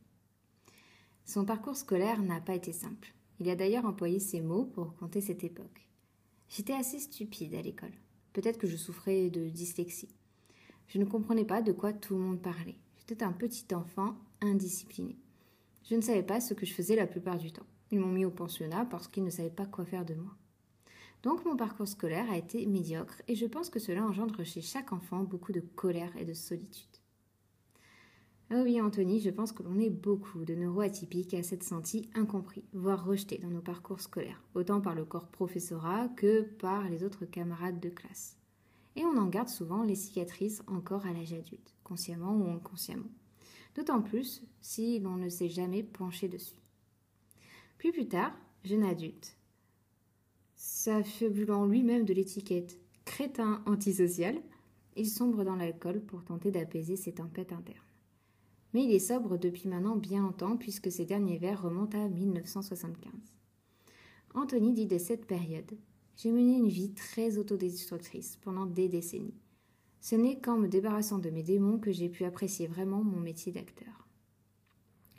Son 1.26 1.46
parcours 1.46 1.78
scolaire 1.78 2.22
n'a 2.22 2.42
pas 2.42 2.56
été 2.56 2.74
simple. 2.74 3.14
Il 3.40 3.50
a 3.50 3.56
d'ailleurs 3.56 3.86
employé 3.86 4.20
ces 4.20 4.42
mots 4.42 4.66
pour 4.66 4.96
compter 4.96 5.22
cette 5.22 5.44
époque. 5.44 5.90
J'étais 6.50 6.74
assez 6.74 7.00
stupide 7.00 7.56
à 7.56 7.62
l'école. 7.62 7.94
Peut-être 8.34 8.60
que 8.60 8.68
je 8.68 8.76
souffrais 8.76 9.30
de 9.30 9.48
dyslexie. 9.50 10.10
Je 10.88 11.00
ne 11.00 11.06
comprenais 11.06 11.46
pas 11.46 11.62
de 11.62 11.72
quoi 11.72 11.94
tout 11.94 12.14
le 12.16 12.20
monde 12.20 12.42
parlait. 12.42 12.78
J'étais 12.98 13.24
un 13.24 13.32
petit 13.32 13.74
enfant 13.74 14.16
indiscipliné. 14.42 15.18
Je 15.90 15.96
ne 15.96 16.02
savais 16.02 16.24
pas 16.24 16.42
ce 16.42 16.54
que 16.54 16.66
je 16.66 16.74
faisais 16.74 16.96
la 16.96 17.08
plupart 17.08 17.38
du 17.38 17.52
temps. 17.52 17.66
Ils 17.92 18.00
m'ont 18.00 18.12
mis 18.12 18.26
au 18.26 18.32
pensionnat 18.32 18.86
parce 18.86 19.08
qu'ils 19.08 19.24
ne 19.24 19.30
savaient 19.30 19.50
pas 19.50 19.66
quoi 19.66 19.86
faire 19.86 20.06
de 20.06 20.16
moi. 20.16 20.36
Donc 21.22 21.46
mon 21.46 21.56
parcours 21.56 21.88
scolaire 21.88 22.30
a 22.30 22.38
été 22.38 22.66
médiocre 22.66 23.22
et 23.28 23.36
je 23.36 23.46
pense 23.46 23.70
que 23.70 23.80
cela 23.80 24.04
engendre 24.04 24.44
chez 24.44 24.62
chaque 24.62 24.92
enfant 24.92 25.24
beaucoup 25.24 25.54
de 25.54 25.62
colère 25.62 26.16
et 26.18 26.26
de 26.26 26.34
solitude. 26.34 26.93
Ah 28.56 28.62
oui, 28.62 28.80
Anthony, 28.80 29.20
je 29.20 29.32
pense 29.32 29.52
que 29.52 29.64
l'on 29.64 29.80
est 29.80 29.90
beaucoup 29.90 30.46
de 30.46 30.54
neuroatypiques 30.54 31.34
à 31.34 31.42
s'être 31.42 31.64
sentis 31.64 32.08
incompris, 32.14 32.64
voire 32.72 33.04
rejetés 33.04 33.40
dans 33.40 33.50
nos 33.50 33.64
parcours 33.64 34.00
scolaires, 34.00 34.44
autant 34.54 34.80
par 34.80 34.94
le 34.94 35.06
corps 35.06 35.30
professorat 35.30 36.08
que 36.10 36.44
par 36.44 36.88
les 36.88 37.04
autres 37.04 37.26
camarades 37.26 37.80
de 37.80 37.90
classe. 37.90 38.38
Et 38.96 39.04
on 39.06 39.18
en 39.18 39.26
garde 39.26 39.50
souvent 39.50 39.82
les 39.82 39.96
cicatrices 39.96 40.62
encore 40.68 41.08
à 41.08 41.14
l'âge 41.14 41.34
adulte, 41.34 41.74
consciemment 41.84 42.36
ou 42.36 42.52
inconsciemment. 42.52 43.10
D'autant 43.74 44.04
plus 44.04 44.44
si 44.62 45.00
l'on 45.00 45.16
ne 45.16 45.30
s'est 45.30 45.50
jamais 45.50 45.82
penché 45.82 46.28
dessus. 46.28 46.62
Puis 47.80 47.92
plus 47.92 48.08
tard, 48.08 48.38
jeune 48.64 48.84
adulte, 48.84 49.36
S'affubulant 50.56 51.66
lui-même 51.66 52.06
de 52.06 52.14
l'étiquette 52.14 52.78
crétin 53.04 53.64
antisocial, 53.66 54.40
il 54.96 55.10
sombre 55.10 55.44
dans 55.44 55.56
l'alcool 55.56 56.02
pour 56.02 56.24
tenter 56.24 56.52
d'apaiser 56.52 56.98
ses 56.98 57.14
tempêtes 57.14 57.52
internes. 57.52 57.93
Mais 58.74 58.84
il 58.84 58.92
est 58.92 59.00
sobre 59.00 59.38
depuis 59.38 59.70
maintenant 59.70 59.96
bien 59.96 60.22
longtemps 60.22 60.58
puisque 60.58 60.92
ses 60.92 61.06
derniers 61.06 61.38
vers 61.38 61.62
remontent 61.62 62.04
à 62.04 62.10
1975. 62.10 63.12
Anthony 64.34 64.74
dit 64.74 64.88
de 64.88 64.98
cette 64.98 65.28
période 65.28 65.78
J'ai 66.18 66.32
mené 66.32 66.58
une 66.58 66.70
vie 66.70 66.94
très 66.94 67.38
autodestructrice 67.38 68.38
pendant 68.38 68.66
des 68.66 68.90
décennies. 68.90 69.40
Ce 70.02 70.16
n'est 70.16 70.40
qu'en 70.40 70.58
me 70.58 70.68
débarrassant 70.68 71.20
de 71.20 71.30
mes 71.30 71.44
démons 71.44 71.78
que 71.78 71.92
j'ai 71.92 72.10
pu 72.10 72.26
apprécier 72.26 72.68
vraiment 72.68 73.04
mon 73.04 73.20
métier 73.20 73.52
d'acteur. 73.52 74.08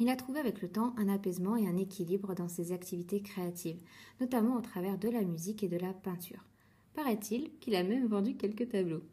Il 0.00 0.08
a 0.08 0.16
trouvé 0.16 0.40
avec 0.40 0.60
le 0.60 0.68
temps 0.68 0.92
un 0.98 1.08
apaisement 1.08 1.56
et 1.56 1.68
un 1.68 1.76
équilibre 1.76 2.34
dans 2.34 2.48
ses 2.48 2.72
activités 2.72 3.22
créatives, 3.22 3.80
notamment 4.20 4.56
au 4.56 4.60
travers 4.60 4.98
de 4.98 5.08
la 5.08 5.22
musique 5.22 5.62
et 5.62 5.68
de 5.68 5.78
la 5.78 5.94
peinture. 5.94 6.44
Paraît-il 6.94 7.56
qu'il 7.60 7.76
a 7.76 7.84
même 7.84 8.08
vendu 8.08 8.36
quelques 8.36 8.68
tableaux. 8.68 9.04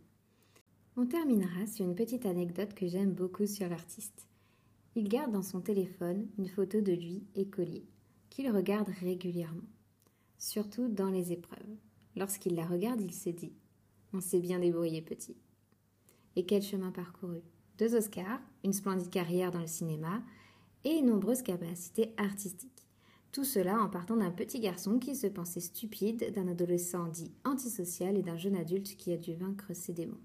On 0.98 1.06
terminera 1.06 1.68
sur 1.68 1.86
une 1.86 1.96
petite 1.96 2.26
anecdote 2.26 2.74
que 2.74 2.88
j'aime 2.88 3.14
beaucoup 3.14 3.46
sur 3.46 3.70
l'artiste. 3.70 4.28
Il 4.96 5.08
garde 5.08 5.32
dans 5.32 5.42
son 5.42 5.62
téléphone 5.62 6.28
une 6.38 6.50
photo 6.50 6.82
de 6.82 6.92
lui 6.92 7.24
écolier, 7.36 7.86
qu'il 8.30 8.52
regarde 8.52 8.90
régulièrement, 9.00 9.70
surtout 10.38 10.90
dans 10.90 11.10
les 11.10 11.32
épreuves. 11.32 11.78
Lorsqu'il 12.18 12.56
la 12.56 12.66
regarde, 12.66 13.00
il 13.00 13.14
se 13.14 13.30
dit 13.30 13.54
On 14.12 14.20
s'est 14.20 14.42
bien 14.42 14.60
débrouillé, 14.60 15.02
petit. 15.02 15.38
Et 16.36 16.46
quel 16.46 16.62
chemin 16.62 16.92
parcouru 16.92 17.40
Deux 17.78 17.96
Oscars, 17.96 18.42
une 18.66 18.74
splendide 18.74 19.10
carrière 19.10 19.52
dans 19.52 19.62
le 19.62 19.68
cinéma, 19.68 20.22
et 20.84 20.96
une 20.96 21.06
nombreuse 21.06 21.42
capacités 21.42 22.14
artistiques. 22.18 22.86
Tout 23.32 23.46
cela 23.46 23.80
en 23.80 23.88
partant 23.88 24.18
d'un 24.18 24.32
petit 24.32 24.60
garçon 24.60 25.00
qui 25.00 25.16
se 25.16 25.28
pensait 25.28 25.62
stupide, 25.62 26.34
d'un 26.34 26.50
adolescent 26.50 27.08
dit 27.08 27.32
antisocial 27.46 28.18
et 28.18 28.24
d'un 28.24 28.38
jeune 28.38 28.58
adulte 28.58 28.98
qui 28.98 29.14
a 29.14 29.18
dû 29.18 29.36
vaincre 29.36 29.74
ses 29.74 29.94
démons. 29.94 30.20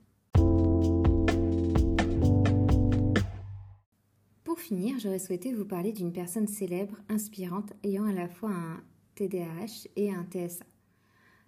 Finir, 4.66 4.98
j'aurais 4.98 5.20
souhaité 5.20 5.52
vous 5.52 5.64
parler 5.64 5.92
d'une 5.92 6.12
personne 6.12 6.48
célèbre, 6.48 6.96
inspirante, 7.08 7.72
ayant 7.84 8.04
à 8.04 8.12
la 8.12 8.28
fois 8.28 8.50
un 8.50 8.82
TDAH 9.14 9.86
et 9.94 10.10
un 10.10 10.24
TSA. 10.24 10.64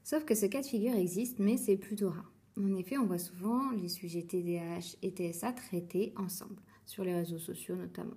Sauf 0.04 0.24
que 0.24 0.36
ce 0.36 0.46
cas 0.46 0.60
de 0.60 0.66
figure 0.66 0.94
existe, 0.94 1.40
mais 1.40 1.56
c'est 1.56 1.76
plutôt 1.76 2.10
rare. 2.10 2.32
En 2.56 2.76
effet, 2.76 2.96
on 2.96 3.06
voit 3.06 3.18
souvent 3.18 3.72
les 3.72 3.88
sujets 3.88 4.22
TDAH 4.22 4.96
et 5.02 5.10
TSA 5.10 5.52
traités 5.52 6.12
ensemble, 6.16 6.62
sur 6.86 7.02
les 7.02 7.14
réseaux 7.14 7.38
sociaux 7.38 7.74
notamment 7.74 8.14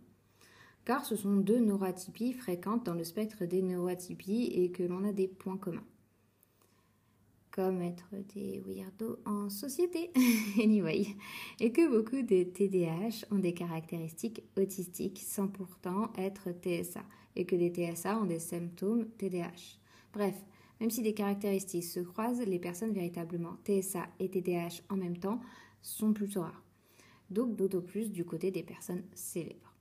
car 0.84 1.06
ce 1.06 1.16
sont 1.16 1.36
deux 1.36 1.60
neuroatypies 1.60 2.34
fréquentes 2.34 2.86
dans 2.86 2.96
le 2.96 3.04
spectre 3.04 3.46
des 3.46 3.62
neuroatypies 3.62 4.52
et 4.54 4.72
que 4.72 4.84
l'on 4.84 5.04
a 5.04 5.12
des 5.12 5.28
points 5.28 5.58
communs. 5.58 5.86
Comme 7.52 7.82
être 7.82 8.08
des 8.34 8.62
weirdos 8.66 9.20
en 9.26 9.50
société, 9.50 10.12
anyway, 10.62 11.06
et 11.60 11.72
que 11.74 11.90
beaucoup 11.90 12.22
de 12.22 12.44
TDAH 12.44 13.26
ont 13.30 13.40
des 13.40 13.54
caractéristiques 13.54 14.42
autistiques 14.58 15.20
sans 15.20 15.48
pourtant 15.48 16.14
être 16.18 16.52
TSA, 16.52 17.04
et 17.36 17.46
que 17.46 17.58
les 17.58 17.70
TSA 17.70 18.18
ont 18.20 18.26
des 18.26 18.40
symptômes 18.40 19.10
TDAH. 19.18 19.80
Bref, 20.14 20.36
même 20.80 20.90
si 20.90 21.02
des 21.02 21.14
caractéristiques 21.14 21.84
se 21.84 22.00
croisent, 22.00 22.42
les 22.46 22.58
personnes 22.58 22.94
véritablement 22.94 23.58
TSA 23.66 24.08
et 24.20 24.30
TDAH 24.30 24.82
en 24.90 24.98
même 24.98 25.18
temps 25.18 25.42
sont 25.82 26.14
plutôt 26.14 26.42
rares. 26.42 26.64
Donc 27.30 27.56
d'autant 27.56 27.82
plus 27.82 28.12
du 28.12 28.26
côté 28.26 28.52
des 28.52 28.64
personnes 28.64 29.04
célèbres. 29.14 29.76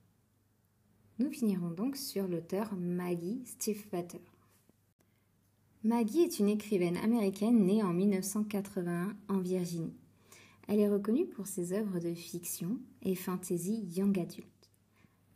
Nous 1.19 1.31
finirons 1.31 1.71
donc 1.71 1.97
sur 1.97 2.27
l'auteur 2.29 2.75
Maggie 2.77 3.43
Stiefvater. 3.45 4.21
Maggie 5.83 6.21
est 6.21 6.39
une 6.39 6.51
écrivaine 6.51 6.99
américaine 6.99 7.65
née 7.65 7.83
en 7.83 7.95
1981 7.95 9.17
en 9.29 9.39
Virginie. 9.39 9.95
Elle 10.69 10.79
est 10.79 10.91
reconnue 10.91 11.27
pour 11.27 11.47
ses 11.47 11.73
œuvres 11.73 11.99
de 11.99 12.13
fiction 12.13 12.79
et 13.01 13.15
fantasy 13.15 13.87
young 13.97 14.19
adult, 14.19 14.45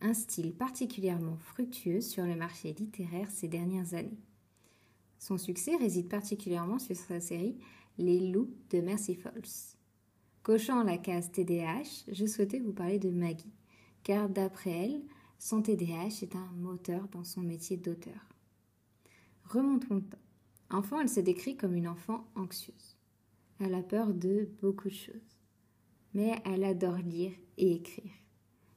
un 0.03 0.13
style 0.13 0.53
particulièrement 0.53 1.39
fructueux 1.39 2.03
sur 2.03 2.27
le 2.27 2.37
marché 2.37 2.75
littéraire 2.75 3.31
ces 3.31 3.49
dernières 3.49 3.95
années. 3.95 4.21
Son 5.19 5.39
succès 5.39 5.77
réside 5.77 6.11
particulièrement 6.11 6.79
sur 6.79 6.95
sa 6.95 7.21
série 7.21 7.57
Les 7.97 8.31
loups 8.31 8.53
de 8.69 8.83
Mercy 8.83 9.15
Falls. 9.15 9.79
Cochant 10.43 10.83
la 10.83 10.99
case 10.99 11.33
TDAH, 11.33 12.05
je 12.13 12.27
souhaitais 12.27 12.59
vous 12.59 12.75
parler 12.75 12.99
de 12.99 13.09
Maggie, 13.09 13.55
car 14.03 14.29
d'après 14.29 14.73
elle, 14.73 15.03
son 15.39 15.63
TDAH 15.63 16.21
est 16.21 16.37
un 16.37 16.53
moteur 16.59 17.09
dans 17.13 17.25
son 17.25 17.41
métier 17.41 17.79
d'auteur. 17.79 18.29
Remontons 19.47 19.95
le 19.95 20.03
temps. 20.03 20.19
Enfant, 20.75 21.01
elle 21.01 21.09
se 21.09 21.21
décrit 21.21 21.57
comme 21.57 21.75
une 21.75 21.89
enfant 21.89 22.27
anxieuse. 22.35 22.97
Elle 23.61 23.75
a 23.75 23.83
peur 23.83 24.13
de 24.13 24.51
beaucoup 24.61 24.89
de 24.89 24.95
choses. 24.95 25.39
Mais 26.13 26.35
elle 26.45 26.65
adore 26.65 26.99
lire 26.99 27.33
et 27.57 27.77
écrire. 27.77 28.13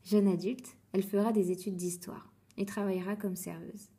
Jeune 0.04 0.28
adulte, 0.28 0.78
elle 0.94 1.04
fera 1.04 1.32
des 1.32 1.52
études 1.52 1.76
d'histoire 1.76 2.32
et 2.56 2.66
travaillera 2.66 3.16
comme 3.16 3.36
serveuse. 3.36 3.90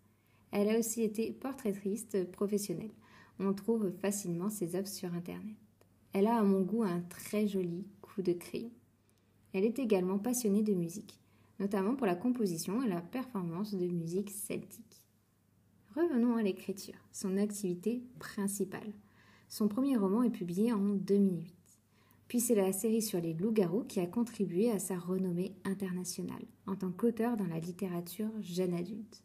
Elle 0.52 0.70
a 0.70 0.78
aussi 0.78 1.02
été 1.02 1.32
portraitiste 1.32 2.30
professionnelle. 2.30 2.94
On 3.38 3.52
trouve 3.52 3.90
facilement 3.90 4.48
ses 4.48 4.76
œuvres 4.76 4.88
sur 4.88 5.12
Internet. 5.12 5.56
Elle 6.12 6.28
a 6.28 6.38
à 6.38 6.42
mon 6.42 6.62
goût 6.62 6.84
un 6.84 7.00
très 7.00 7.46
joli 7.46 7.86
coup 8.00 8.22
de 8.22 8.32
crayon. 8.32 8.72
Elle 9.52 9.64
est 9.64 9.78
également 9.78 10.18
passionnée 10.18 10.62
de 10.62 10.72
musique 10.72 11.20
notamment 11.58 11.96
pour 11.96 12.06
la 12.06 12.14
composition 12.14 12.82
et 12.82 12.88
la 12.88 13.00
performance 13.00 13.74
de 13.74 13.86
musique 13.86 14.30
celtique. 14.30 15.02
Revenons 15.98 16.36
à 16.36 16.42
l'écriture, 16.42 16.94
son 17.10 17.36
activité 17.38 18.04
principale. 18.20 18.92
Son 19.48 19.66
premier 19.66 19.96
roman 19.96 20.22
est 20.22 20.30
publié 20.30 20.72
en 20.72 20.90
2008. 20.94 21.52
Puis 22.28 22.38
c'est 22.38 22.54
la 22.54 22.72
série 22.72 23.02
sur 23.02 23.20
les 23.20 23.34
loups-garous 23.34 23.82
qui 23.82 23.98
a 23.98 24.06
contribué 24.06 24.70
à 24.70 24.78
sa 24.78 24.96
renommée 24.96 25.56
internationale 25.64 26.44
en 26.68 26.76
tant 26.76 26.92
qu'auteur 26.92 27.36
dans 27.36 27.48
la 27.48 27.58
littérature 27.58 28.30
jeune 28.40 28.74
adulte. 28.74 29.24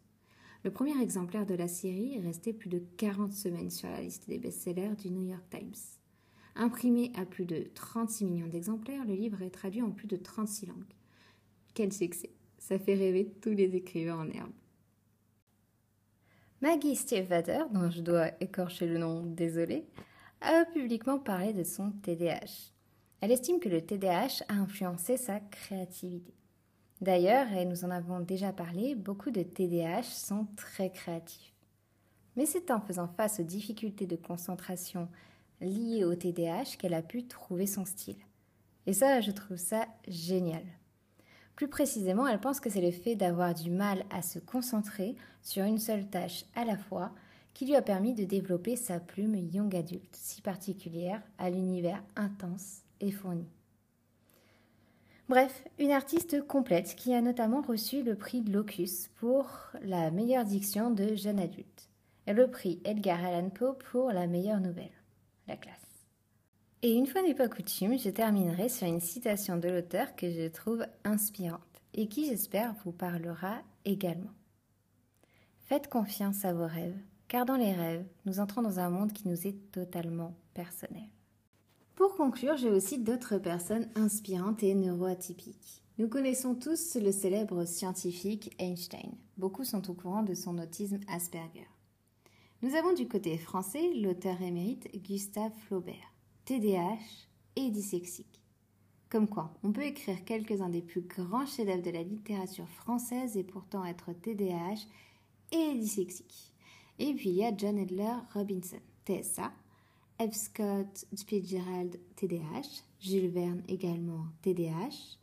Le 0.64 0.72
premier 0.72 1.00
exemplaire 1.00 1.46
de 1.46 1.54
la 1.54 1.68
série 1.68 2.16
est 2.16 2.26
resté 2.26 2.52
plus 2.52 2.70
de 2.70 2.82
40 2.96 3.32
semaines 3.32 3.70
sur 3.70 3.88
la 3.88 4.00
liste 4.00 4.28
des 4.28 4.40
best-sellers 4.40 4.96
du 5.00 5.12
New 5.12 5.28
York 5.28 5.44
Times. 5.50 5.76
Imprimé 6.56 7.12
à 7.14 7.24
plus 7.24 7.44
de 7.44 7.68
36 7.74 8.24
millions 8.24 8.48
d'exemplaires, 8.48 9.04
le 9.04 9.14
livre 9.14 9.42
est 9.42 9.50
traduit 9.50 9.82
en 9.82 9.92
plus 9.92 10.08
de 10.08 10.16
36 10.16 10.66
langues. 10.66 10.94
Quel 11.72 11.92
succès 11.92 12.30
Ça 12.58 12.80
fait 12.80 12.96
rêver 12.96 13.32
tous 13.40 13.52
les 13.52 13.76
écrivains 13.76 14.18
en 14.18 14.28
herbe. 14.28 14.50
Maggie 16.64 16.96
Stiefvater, 16.96 17.64
dont 17.72 17.90
je 17.90 18.00
dois 18.00 18.30
écorcher 18.40 18.86
le 18.86 18.96
nom, 18.96 19.20
désolé, 19.22 19.86
a 20.40 20.64
publiquement 20.64 21.18
parlé 21.18 21.52
de 21.52 21.62
son 21.62 21.90
TDAH. 21.90 22.72
Elle 23.20 23.32
estime 23.32 23.60
que 23.60 23.68
le 23.68 23.82
TDAH 23.82 24.44
a 24.48 24.54
influencé 24.54 25.18
sa 25.18 25.40
créativité. 25.40 26.32
D'ailleurs, 27.02 27.52
et 27.52 27.66
nous 27.66 27.84
en 27.84 27.90
avons 27.90 28.20
déjà 28.20 28.50
parlé, 28.50 28.94
beaucoup 28.94 29.30
de 29.30 29.42
TDAH 29.42 30.04
sont 30.04 30.46
très 30.56 30.88
créatifs. 30.88 31.52
Mais 32.34 32.46
c'est 32.46 32.70
en 32.70 32.80
faisant 32.80 33.08
face 33.08 33.40
aux 33.40 33.44
difficultés 33.44 34.06
de 34.06 34.16
concentration 34.16 35.10
liées 35.60 36.04
au 36.04 36.14
TDAH 36.14 36.78
qu'elle 36.78 36.94
a 36.94 37.02
pu 37.02 37.26
trouver 37.26 37.66
son 37.66 37.84
style. 37.84 38.24
Et 38.86 38.94
ça, 38.94 39.20
je 39.20 39.32
trouve 39.32 39.58
ça 39.58 39.86
génial. 40.08 40.64
Plus 41.56 41.68
précisément, 41.68 42.26
elle 42.26 42.40
pense 42.40 42.60
que 42.60 42.70
c'est 42.70 42.80
le 42.80 42.90
fait 42.90 43.14
d'avoir 43.14 43.54
du 43.54 43.70
mal 43.70 44.04
à 44.10 44.22
se 44.22 44.38
concentrer 44.38 45.14
sur 45.42 45.64
une 45.64 45.78
seule 45.78 46.08
tâche 46.08 46.44
à 46.54 46.64
la 46.64 46.76
fois 46.76 47.12
qui 47.52 47.66
lui 47.66 47.76
a 47.76 47.82
permis 47.82 48.14
de 48.14 48.24
développer 48.24 48.74
sa 48.74 48.98
plume 48.98 49.36
young 49.36 49.74
adulte, 49.76 50.16
si 50.16 50.42
particulière 50.42 51.22
à 51.38 51.50
l'univers 51.50 52.02
intense 52.16 52.82
et 53.00 53.12
fourni. 53.12 53.46
Bref, 55.28 55.64
une 55.78 55.92
artiste 55.92 56.46
complète 56.46 56.96
qui 56.96 57.14
a 57.14 57.22
notamment 57.22 57.62
reçu 57.62 58.02
le 58.02 58.16
prix 58.16 58.42
Locus 58.42 59.08
pour 59.14 59.48
la 59.80 60.10
meilleure 60.10 60.44
diction 60.44 60.90
de 60.90 61.14
jeune 61.14 61.38
adulte 61.38 61.88
et 62.26 62.32
le 62.32 62.50
prix 62.50 62.80
Edgar 62.84 63.24
Allan 63.24 63.48
Poe 63.48 63.78
pour 63.90 64.10
la 64.10 64.26
meilleure 64.26 64.60
nouvelle. 64.60 64.92
La 65.46 65.56
classe. 65.56 65.93
Et 66.86 66.92
une 66.92 67.06
fois 67.06 67.22
n'est 67.22 67.34
pas 67.34 67.48
coutume, 67.48 67.98
je 67.98 68.10
terminerai 68.10 68.68
sur 68.68 68.86
une 68.86 69.00
citation 69.00 69.56
de 69.56 69.70
l'auteur 69.70 70.14
que 70.14 70.30
je 70.30 70.48
trouve 70.48 70.84
inspirante 71.02 71.62
et 71.94 72.08
qui, 72.08 72.26
j'espère, 72.26 72.74
vous 72.84 72.92
parlera 72.92 73.62
également. 73.86 74.34
Faites 75.60 75.88
confiance 75.88 76.44
à 76.44 76.52
vos 76.52 76.66
rêves, 76.66 76.98
car 77.26 77.46
dans 77.46 77.56
les 77.56 77.72
rêves, 77.72 78.04
nous 78.26 78.38
entrons 78.38 78.60
dans 78.60 78.80
un 78.80 78.90
monde 78.90 79.14
qui 79.14 79.26
nous 79.26 79.46
est 79.46 79.56
totalement 79.72 80.34
personnel. 80.52 81.08
Pour 81.94 82.16
conclure, 82.16 82.58
j'ai 82.58 82.70
aussi 82.70 82.98
d'autres 82.98 83.38
personnes 83.38 83.88
inspirantes 83.94 84.62
et 84.62 84.74
neuroatypiques. 84.74 85.82
Nous 85.96 86.08
connaissons 86.08 86.54
tous 86.54 86.96
le 86.96 87.12
célèbre 87.12 87.64
scientifique 87.64 88.54
Einstein. 88.58 89.14
Beaucoup 89.38 89.64
sont 89.64 89.90
au 89.90 89.94
courant 89.94 90.22
de 90.22 90.34
son 90.34 90.58
autisme 90.58 91.00
Asperger. 91.08 91.66
Nous 92.60 92.74
avons 92.74 92.92
du 92.92 93.08
côté 93.08 93.38
français 93.38 93.90
l'auteur 93.94 94.42
émérite 94.42 94.94
Gustave 95.02 95.52
Flaubert, 95.66 96.12
TDAH 96.44 97.28
et 97.56 97.70
dyslexique. 97.70 98.42
Comme 99.08 99.28
quoi, 99.28 99.54
on 99.62 99.72
peut 99.72 99.84
écrire 99.84 100.24
quelques-uns 100.24 100.68
des 100.68 100.82
plus 100.82 101.00
grands 101.00 101.46
chefs-d'œuvre 101.46 101.82
de 101.82 101.90
la 101.90 102.02
littérature 102.02 102.68
française 102.68 103.36
et 103.36 103.44
pourtant 103.44 103.84
être 103.84 104.12
TDAH 104.12 104.86
et 105.52 105.74
dyslexique. 105.74 106.52
Et 106.98 107.14
puis 107.14 107.30
il 107.30 107.36
y 107.36 107.44
a 107.44 107.56
John 107.56 107.78
Edler 107.78 108.12
Robinson, 108.34 108.80
TSA, 109.06 109.52
F. 110.20 110.32
Scott 110.32 111.06
Fitzgerald, 111.26 111.98
TDAH, 112.16 112.82
Jules 113.00 113.30
Verne 113.30 113.62
également 113.68 114.26
TDAH, 114.42 115.18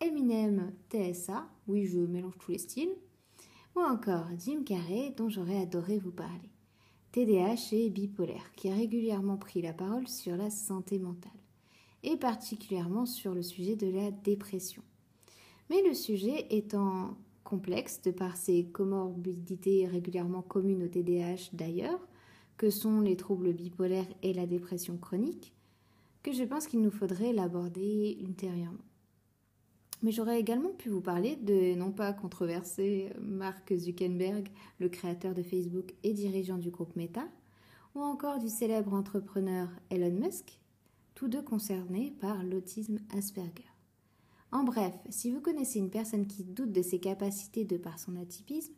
Eminem 0.00 0.72
TSA, 0.90 1.48
oui 1.66 1.86
je 1.86 1.98
mélange 1.98 2.38
tous 2.38 2.52
les 2.52 2.58
styles, 2.58 2.94
ou 3.74 3.80
encore 3.80 4.28
Jim 4.38 4.62
Carrey 4.64 5.12
dont 5.16 5.28
j'aurais 5.28 5.62
adoré 5.62 5.98
vous 5.98 6.12
parler. 6.12 6.53
TDAH 7.14 7.68
et 7.70 7.90
bipolaire, 7.90 8.50
qui 8.56 8.68
a 8.68 8.74
régulièrement 8.74 9.36
pris 9.36 9.62
la 9.62 9.72
parole 9.72 10.08
sur 10.08 10.36
la 10.36 10.50
santé 10.50 10.98
mentale, 10.98 11.30
et 12.02 12.16
particulièrement 12.16 13.06
sur 13.06 13.34
le 13.34 13.42
sujet 13.42 13.76
de 13.76 13.88
la 13.88 14.10
dépression. 14.10 14.82
Mais 15.70 15.80
le 15.86 15.94
sujet 15.94 16.48
étant 16.50 17.16
complexe 17.44 18.02
de 18.02 18.10
par 18.10 18.36
ses 18.36 18.64
comorbidités 18.64 19.86
régulièrement 19.86 20.42
communes 20.42 20.82
au 20.82 20.88
TDAH 20.88 21.50
d'ailleurs, 21.52 22.04
que 22.56 22.68
sont 22.68 23.00
les 23.00 23.16
troubles 23.16 23.52
bipolaires 23.52 24.12
et 24.24 24.32
la 24.32 24.46
dépression 24.46 24.96
chronique, 24.96 25.54
que 26.24 26.32
je 26.32 26.42
pense 26.42 26.66
qu'il 26.66 26.82
nous 26.82 26.90
faudrait 26.90 27.32
l'aborder 27.32 28.18
ultérieurement. 28.20 28.78
Mais 30.04 30.12
j'aurais 30.12 30.38
également 30.38 30.68
pu 30.68 30.90
vous 30.90 31.00
parler 31.00 31.34
de, 31.36 31.74
non 31.76 31.90
pas 31.90 32.12
controversé, 32.12 33.10
Mark 33.22 33.74
Zuckerberg, 33.74 34.48
le 34.78 34.90
créateur 34.90 35.32
de 35.32 35.42
Facebook 35.42 35.94
et 36.02 36.12
dirigeant 36.12 36.58
du 36.58 36.70
groupe 36.70 36.94
Meta, 36.94 37.26
ou 37.94 38.02
encore 38.02 38.38
du 38.38 38.50
célèbre 38.50 38.92
entrepreneur 38.92 39.66
Elon 39.88 40.10
Musk, 40.10 40.60
tous 41.14 41.28
deux 41.28 41.40
concernés 41.40 42.12
par 42.20 42.44
l'autisme 42.44 42.98
Asperger. 43.16 43.64
En 44.52 44.62
bref, 44.62 44.92
si 45.08 45.30
vous 45.30 45.40
connaissez 45.40 45.78
une 45.78 45.88
personne 45.88 46.26
qui 46.26 46.44
doute 46.44 46.72
de 46.72 46.82
ses 46.82 46.98
capacités 46.98 47.64
de 47.64 47.78
par 47.78 47.98
son 47.98 48.16
atypisme, 48.16 48.74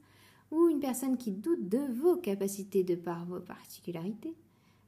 ou 0.53 0.69
une 0.69 0.79
personne 0.79 1.17
qui 1.17 1.33
doute 1.33 1.69
de 1.69 1.93
vos 2.01 2.19
capacités 2.19 2.85
de 2.85 2.95
par 2.95 3.27
vos 3.27 3.41
particularités, 3.41 4.37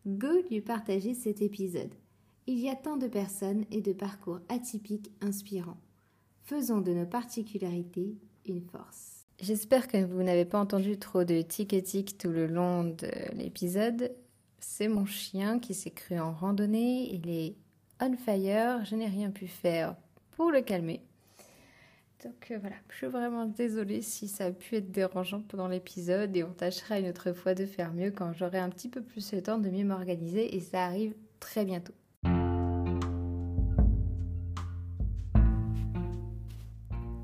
go 0.07 0.29
lui 0.53 0.61
partager 0.61 1.15
cet 1.15 1.43
épisode. 1.43 1.97
Il 2.47 2.61
y 2.61 2.69
a 2.69 2.77
tant 2.77 2.97
de 2.97 3.09
personnes 3.09 3.65
et 3.73 3.81
de 3.81 3.93
parcours 3.93 4.39
atypiques 4.49 5.11
inspirants. 5.21 5.81
Faisons 6.49 6.81
de 6.81 6.95
nos 6.95 7.05
particularités 7.05 8.17
une 8.47 8.63
force. 8.63 9.27
J'espère 9.39 9.87
que 9.87 10.03
vous 10.03 10.23
n'avez 10.23 10.47
pas 10.47 10.59
entendu 10.59 10.99
trop 10.99 11.23
de 11.23 11.43
tic-tic 11.43 12.17
tout 12.17 12.31
le 12.31 12.47
long 12.47 12.85
de 12.85 13.11
l'épisode. 13.35 14.17
C'est 14.59 14.89
mon 14.89 15.05
chien 15.05 15.59
qui 15.59 15.75
s'est 15.75 15.91
cru 15.91 16.19
en 16.19 16.33
randonnée. 16.33 17.13
Il 17.13 17.29
est 17.29 17.55
on 18.01 18.17
fire. 18.17 18.83
Je 18.87 18.97
n'ai 18.97 19.09
rien 19.09 19.31
pu 19.31 19.47
faire 19.47 19.95
pour 20.31 20.51
le 20.51 20.63
calmer. 20.63 21.03
Donc 22.25 22.51
euh, 22.51 22.57
voilà, 22.59 22.77
je 22.89 22.97
suis 22.97 23.07
vraiment 23.09 23.45
désolée 23.45 24.01
si 24.01 24.27
ça 24.27 24.47
a 24.47 24.51
pu 24.51 24.77
être 24.77 24.91
dérangeant 24.91 25.43
pendant 25.43 25.69
l'épisode 25.69 26.35
et 26.35 26.45
on 26.45 26.55
tâchera 26.55 26.99
une 26.99 27.09
autre 27.09 27.35
fois 27.35 27.55
de 27.55 27.67
faire 27.67 27.93
mieux 27.93 28.11
quand 28.11 28.33
j'aurai 28.33 28.59
un 28.59 28.71
petit 28.71 28.89
peu 28.89 29.03
plus 29.03 29.35
le 29.35 29.43
temps 29.43 29.59
de 29.59 29.69
mieux 29.69 29.85
m'organiser 29.85 30.57
et 30.57 30.61
ça 30.61 30.87
arrive 30.87 31.15
très 31.41 31.67
bientôt. 31.67 31.93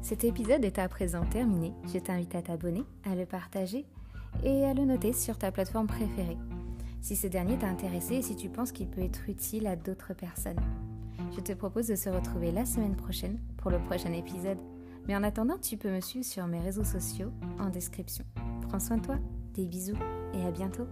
Cet 0.05 0.23
épisode 0.23 0.63
est 0.67 0.79
à 0.79 0.87
présent 0.87 1.25
terminé. 1.25 1.73
Je 1.87 1.99
t'invite 1.99 2.35
à 2.35 2.43
t'abonner, 2.43 2.85
à 3.05 3.15
le 3.15 3.25
partager 3.25 3.87
et 4.43 4.67
à 4.67 4.75
le 4.75 4.85
noter 4.85 5.15
sur 5.15 5.39
ta 5.39 5.51
plateforme 5.51 5.87
préférée. 5.87 6.37
Si 7.01 7.17
ce 7.17 7.27
dernier 7.27 7.57
t'a 7.57 7.69
intéressé 7.69 8.17
et 8.17 8.23
si 8.23 8.37
tu 8.37 8.51
penses 8.51 8.71
qu'il 8.71 8.87
peut 8.87 9.01
être 9.01 9.27
utile 9.31 9.67
à 9.67 9.77
d'autres 9.77 10.13
personnes. 10.13 10.61
Je 11.35 11.41
te 11.41 11.55
propose 11.55 11.87
de 11.87 11.95
se 11.95 12.11
retrouver 12.11 12.53
la 12.53 12.67
semaine 12.67 12.97
prochaine 12.97 13.39
pour 13.57 13.71
le 13.71 13.79
prochain 13.79 14.13
épisode. 14.13 14.59
Mais 15.09 15.17
en 15.17 15.23
attendant, 15.23 15.57
tu 15.57 15.79
peux 15.79 15.91
me 15.91 16.03
suivre 16.03 16.27
sur 16.27 16.47
mes 16.47 16.61
réseaux 16.61 16.85
sociaux 16.85 17.33
en 17.59 17.71
description. 17.71 18.27
Prends 18.69 18.81
soin 18.81 18.99
de 18.99 19.07
toi, 19.07 19.17
des 19.55 19.65
bisous 19.65 19.97
et 20.35 20.43
à 20.43 20.51
bientôt. 20.51 20.87